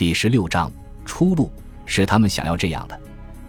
[0.00, 0.72] 第十六章
[1.04, 1.52] 出路
[1.84, 2.98] 是他们想要这样的。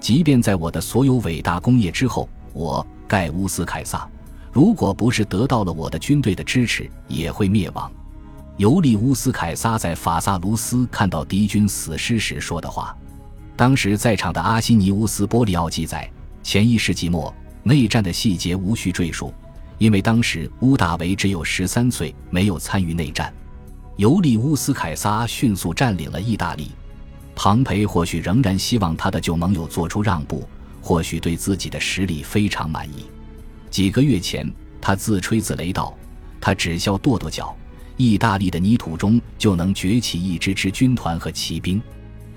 [0.01, 4.05] 即便在我的所有伟大工业之后，我盖乌斯凯撒，
[4.51, 7.89] 如果不是得到了我的军队的支持，也会灭亡。
[8.57, 12.93] 尤利乌斯凯撒在法萨卢斯看到敌军死尸时说的话。
[13.55, 16.11] 当时在场的阿西尼乌斯·波利奥记载，
[16.43, 17.33] 前一世纪末
[17.63, 19.33] 内战的细节无需赘述，
[19.77, 23.33] 因为当时乌大维只有十三岁，没有参与内战。
[24.01, 26.71] 尤利乌斯凯撒迅速占领了意大利。
[27.35, 30.43] 庞培或许仍然希望他的旧盟友做出让步，
[30.81, 33.05] 或许对自己的实力非常满意。
[33.69, 34.51] 几个月前，
[34.81, 35.95] 他自吹自擂道
[36.41, 37.55] ：“他只需跺跺脚，
[37.95, 41.79] 意大利的泥土中就能崛起一支支军团和骑兵。”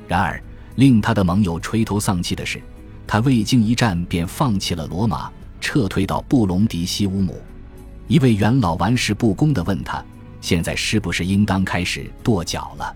[0.06, 0.38] 然而，
[0.76, 2.60] 令他的盟友垂头丧气的是，
[3.06, 7.40] 他未经一战便放弃了罗马，撤退到布隆迪西乌姆。
[8.06, 10.04] 一位元老玩世不恭地问他
[10.44, 12.94] ：“现在是不是应当开始跺脚了？”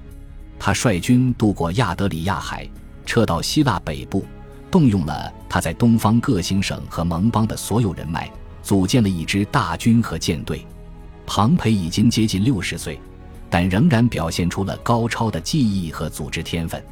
[0.60, 2.68] 他率军渡过亚得里亚海，
[3.06, 4.26] 撤到希腊北部，
[4.70, 8.30] 动用了他在东方各行省和盟邦的所有人脉，
[8.62, 10.66] 组建了一支大军和舰队。
[11.24, 13.00] 庞培已经接近六十岁，
[13.48, 16.84] 但仍然表现出了高超的技艺和组织天分。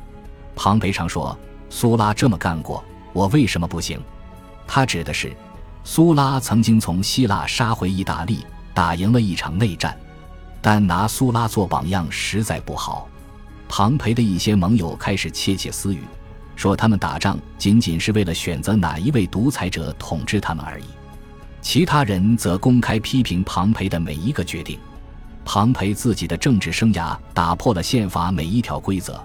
[0.55, 2.83] 庞培常说：“苏拉这么干过，
[3.13, 4.01] 我为什么不行？”
[4.67, 5.37] 他指的是，
[5.85, 9.95] 苏拉曾经从希腊杀回意大利，打赢了一场内战，
[10.67, 13.09] 但拿苏拉做榜样实在不好。
[13.69, 16.03] 庞培的一些盟友开始窃窃私语，
[16.57, 20.85] 说他们打仗仅仅是为了选择哪一位独裁者统治他们而已。
[21.63, 24.77] 其他人则公开批评庞培的每一个决定。
[25.45, 29.25] 庞培自己的政治生涯打破了宪法每一条规则。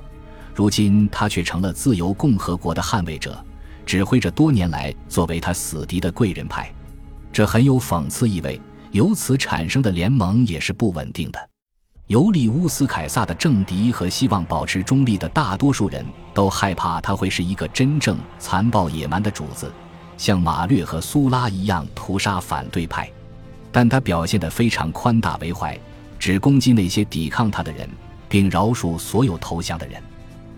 [0.54, 3.44] 如今他却成了自由共和国的捍卫者，
[3.84, 6.72] 指挥着多年来作为他死敌的贵人派，
[7.34, 8.62] 这很有讽刺意味。
[8.92, 11.50] 由此产生的联盟也是不稳定的。
[12.08, 19.72] 尤利乌斯·凯撒的政敌和希望保持中立的大多数人都害怕他会是一个真正残暴野蛮的主子，
[20.18, 23.10] 像马略和苏拉一样屠杀反对派。
[23.72, 25.80] 但他表现得非常宽大为怀，
[26.20, 27.90] 只攻击那些抵抗他的人，
[28.28, 30.02] 并饶恕所有投降的人。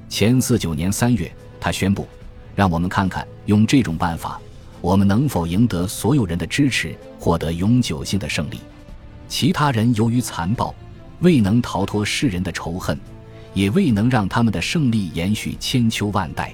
[0.09, 2.07] 前四九年三月，他宣布
[2.55, 4.41] ：“让我们看看，用这种办法，
[4.83, 8.59] 我们能否赢得所有人的支持，获得永久性的胜利。”
[9.29, 10.75] 其他人由于残暴，
[11.21, 12.99] 未能逃脱世人的仇恨，
[13.53, 16.53] 也未能让他们的胜利延续千秋万代。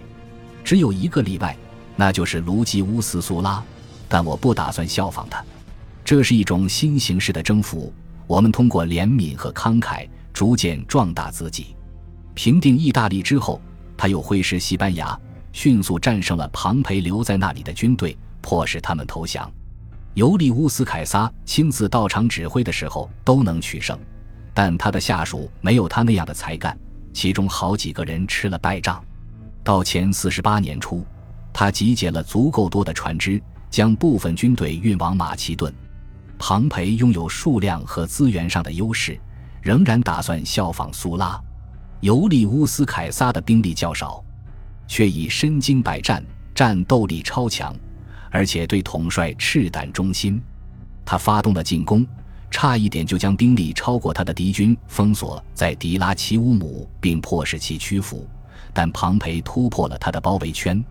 [0.64, 1.58] 只有一个例外，
[1.96, 3.64] 那就是卢基乌斯·苏拉。
[4.08, 5.44] 但我不打算效仿他。
[6.06, 7.92] 这是一种新形式的征服。
[8.28, 11.76] 我们通过怜悯和慷慨，逐渐壮大自己。
[12.36, 13.60] 平定意大利之后，
[13.98, 15.20] 他又挥师西班牙，
[15.60, 19.52] 迅速战胜了庞培留在那里的军队，迫使他们投降。
[20.14, 24.00] 尤利乌斯·凯撒亲自到场指挥的时候都能取胜，
[24.54, 26.80] 但他的下属没有他那样的才干，
[27.12, 29.04] 其中好几个人吃了败仗。
[29.62, 31.06] 到前四十八年初，
[31.52, 35.74] 他集结了足够多的船只，将部分军队运往马其顿。
[36.38, 39.20] 庞培拥有数量和资源上的优势，
[39.62, 41.38] 仍然打算效仿苏拉。
[42.00, 44.24] 尤利乌斯·凯撒的兵力较少，
[44.90, 46.22] 却已身经百战、
[46.54, 47.74] 战斗力超强，
[48.30, 50.42] 而且对统帅赤胆忠心。
[51.06, 52.06] 他发动了进攻，
[52.52, 58.28] 差一点就将兵力超过他的敌军封锁在迪拉奇乌姆，并迫使其屈服。
[58.74, 60.84] 但庞培突破了他的包围圈，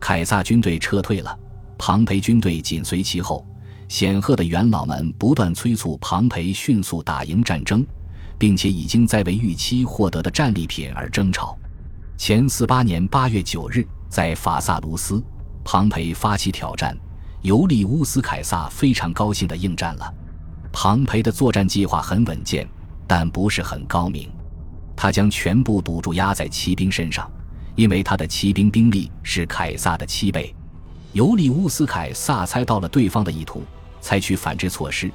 [0.00, 1.38] 凯撒军队撤退了，
[1.78, 3.46] 庞培军队紧随其后。
[3.86, 7.86] 显赫的元老们不断催促庞培迅速打赢战争。
[8.38, 11.56] 并且已经在为预期获得的战利品而争吵。
[12.16, 15.22] 前四八年八月九日，在法萨卢斯，
[15.64, 16.96] 庞培发起挑战，
[17.42, 20.14] 尤利乌斯·凯撒非常高兴地应战了。
[20.72, 22.66] 庞培的作战计划很稳健，
[23.06, 24.30] 但不是很高明。
[24.96, 27.30] 他将全部赌注压在骑兵身上，
[27.74, 30.54] 因为他的骑兵兵力是凯撒的七倍。
[31.12, 33.62] 尤利乌斯·凯撒猜到了对方的意图，
[34.00, 35.10] 采取反制措施。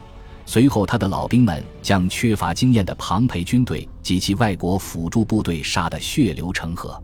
[0.52, 7.00] 随后，他的老兵们将缺乏经验的庞培军队及其外国辅助部队杀得血流成河。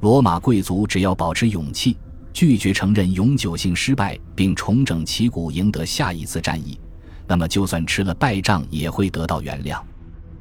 [0.00, 1.98] 罗马贵族只要保持勇气，
[2.32, 6.80] 拒绝承认永久性失败，并重整旗鼓赢得下一次战役，
[7.26, 9.78] 那么就算吃了败仗也会得到原谅。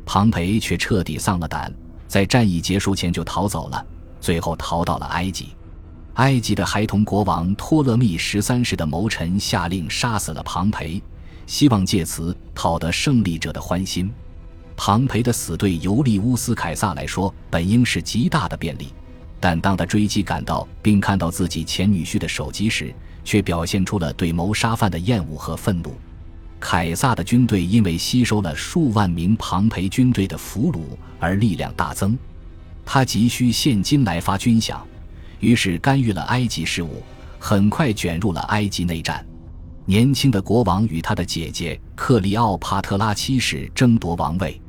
[0.05, 1.69] 庞培却彻底丧了胆，
[2.07, 3.85] 在战役结束前就逃走了，
[4.21, 5.49] 最后逃到了埃及。
[6.13, 11.03] 埃及的孩童国王托勒密十三世的谋臣下令杀死了庞培。
[11.47, 14.11] 希望借此讨得胜利者的欢心。
[14.75, 18.93] 庞培的死对尤利乌斯·凯撒来说本应是极大的便利，
[19.39, 25.95] 但当他追击赶到并看到自己前女婿的首级时，却表现出了对谋杀犯的厌恶和愤怒。
[26.59, 30.81] 凯撒的军队因为吸收了数万名庞培军队的俘虏
[31.19, 32.17] 而力量大增。
[32.85, 34.79] 他急需现金来发军饷，
[35.39, 37.03] 于是干预了埃及事务，
[37.37, 39.23] 很快卷入了埃及内战。
[39.89, 44.61] 年轻的国王与他的姐姐克里奥帕特拉七世争夺王位，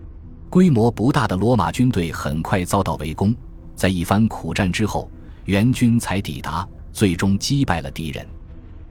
[0.49, 3.35] 规模不大的罗马军队很快遭到围攻，
[3.75, 5.11] 在一番苦战之后，
[5.47, 8.25] 援军才抵达，最终击败了敌人。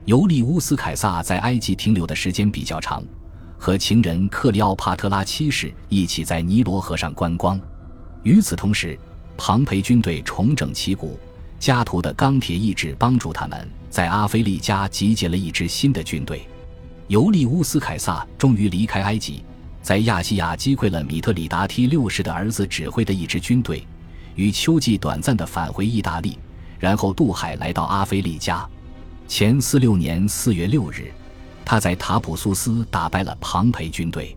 [0.04, 3.02] 尤利乌斯·凯撒在埃及停留的时间比较长，
[3.56, 7.58] 和情人克里奥帕特拉七世一起在尼罗河上观光。
[8.22, 8.98] 与此同时，
[9.38, 11.18] 庞培军队重整旗鼓。
[11.58, 16.46] 加图的钢铁意志帮助他们在阿非利加集结了一支新的军队。
[17.06, 19.42] 尤利乌斯·凯撒终于离开埃及，
[19.80, 23.86] 在亚细亚击溃了米特里达梯六世的儿子指挥的一支军队，
[24.34, 26.38] 于秋季短暂的返回意大利，
[26.78, 28.68] 然后渡海来到阿非利加。
[29.26, 31.10] 前四六年四月六日，
[31.64, 34.36] 他在塔普苏斯打败了庞培军队。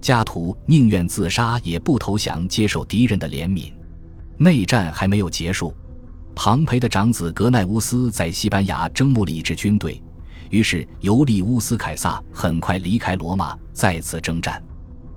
[0.00, 3.72] 加图宁愿自杀也不投降，接受敌人的怜悯。
[4.36, 5.74] 内战还没有结束。
[6.34, 10.02] 庞培的长子格奈乌斯在西班牙征募了一支军队，
[10.50, 14.62] 于是尤利乌斯·凯撒很快离开罗马，再次征战。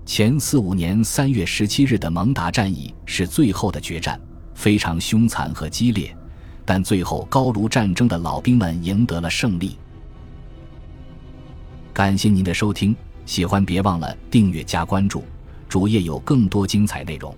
[0.05, 4.19] 前四五年三月十七日的蒙达战役是最后的决战，
[4.53, 6.15] 非常凶残和激烈，
[6.63, 9.77] 但最后高卢战争的老兵们赢得了胜利。
[11.93, 15.23] 感谢您的收听，喜欢别忘了订阅加关注，
[15.67, 17.35] 主页有更多精彩内容。